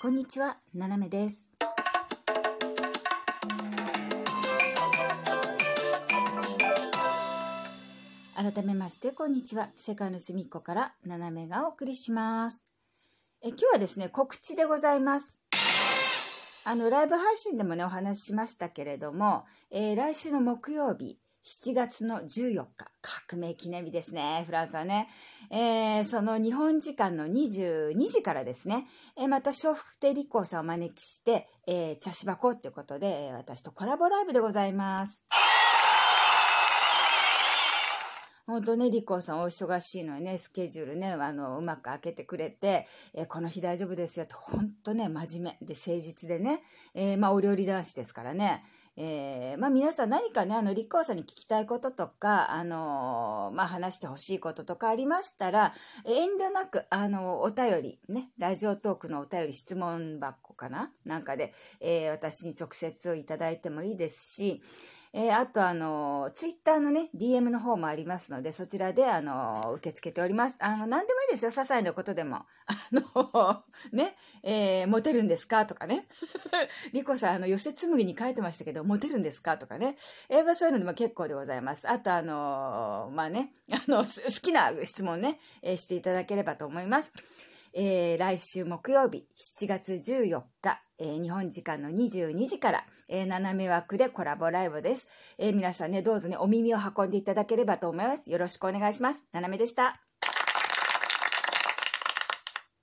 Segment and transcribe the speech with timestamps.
[0.00, 1.48] こんにちは、ななめです。
[8.36, 9.70] 改めまして、こんにちは。
[9.74, 12.64] 世界の隅っこから、ななめがお送りします。
[13.42, 15.36] え今日はですね、告知でございます。
[16.64, 25.08] あの、ライブ配信でもね、お話ししましたけれども、えー来週の木曜日、7月の14日、革命記念日ですね、フランスはね。
[25.50, 28.86] えーその日本時間の22時からですね、
[29.16, 35.22] えーまた笑福亭理子さんをお招きして、えー茶し箱ということで、私とコラボライブでございます。
[38.48, 46.62] 本当ね、リコさんお忙しいのにね、スケジュールね、あの、うまく開けてくれて、えーこの日大丈夫ですよと、本当ね、真面目で誠実でね、
[46.94, 48.64] えーまあ、お料理男子ですからね、
[49.00, 55.72] えーまあ、皆さん何かね、あの、立候補者に聞きたいこととか、あのーまあ、話してほしいこととかありましたら、
[56.04, 60.92] 遠慮なく、あのお便り、ね、ラジオトークのお便り質問箱かな？
[61.06, 64.62] なんかで、えー私に直接いただいてもいいですし、
[65.14, 70.58] えーあと、あの、ツイッターのね、DM の方もありますので、そちらで、あの、受け付けております。
[70.60, 72.44] あの、何でもいいですよ、些細なことでも。
[72.66, 75.64] あの、ね、えーモテるんですか？
[75.64, 76.08] とかね。
[76.92, 79.56] リコさん、あの、寄せつむりに書いてましたけど、モテるんですか？
[79.56, 79.96] とかね。
[80.28, 81.88] えーそういうのでも結構でございます。
[81.88, 84.10] あと、あの、まあね、あの、好
[84.42, 87.14] きな質問ね、えーしていただければと思います。
[87.80, 95.06] えー来週木曜日7月14日、えー日本時間の22時から、えー斜め枠でコラボライブです、
[95.38, 98.32] え皆さんね、どうぞね、お耳を運んでいただければと思います。
[98.32, 99.20] よろしくお願いします。
[99.32, 100.07] 斜めでした。